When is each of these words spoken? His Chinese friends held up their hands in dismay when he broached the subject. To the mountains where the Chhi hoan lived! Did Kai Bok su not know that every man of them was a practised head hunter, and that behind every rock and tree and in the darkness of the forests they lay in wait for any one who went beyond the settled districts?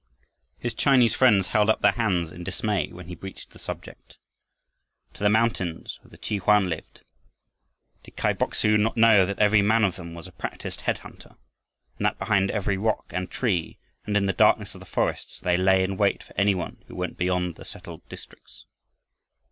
His 0.57 0.73
Chinese 0.73 1.13
friends 1.13 1.49
held 1.49 1.69
up 1.69 1.81
their 1.83 1.91
hands 1.91 2.31
in 2.31 2.43
dismay 2.43 2.91
when 2.91 3.05
he 3.07 3.13
broached 3.13 3.51
the 3.51 3.59
subject. 3.59 4.17
To 5.13 5.21
the 5.21 5.29
mountains 5.29 5.99
where 6.01 6.09
the 6.09 6.17
Chhi 6.17 6.39
hoan 6.39 6.69
lived! 6.69 7.01
Did 8.03 8.15
Kai 8.15 8.33
Bok 8.33 8.55
su 8.55 8.79
not 8.79 8.97
know 8.97 9.27
that 9.27 9.37
every 9.37 9.61
man 9.61 9.83
of 9.83 9.97
them 9.97 10.15
was 10.15 10.25
a 10.25 10.31
practised 10.31 10.81
head 10.81 10.97
hunter, 11.05 11.35
and 11.99 12.05
that 12.07 12.17
behind 12.17 12.49
every 12.49 12.77
rock 12.77 13.05
and 13.11 13.29
tree 13.29 13.77
and 14.03 14.17
in 14.17 14.25
the 14.25 14.33
darkness 14.33 14.73
of 14.73 14.79
the 14.79 14.87
forests 14.87 15.39
they 15.39 15.55
lay 15.55 15.83
in 15.83 15.97
wait 15.97 16.23
for 16.23 16.33
any 16.35 16.55
one 16.55 16.83
who 16.87 16.95
went 16.95 17.15
beyond 17.15 17.53
the 17.53 17.63
settled 17.63 18.01
districts? 18.09 18.65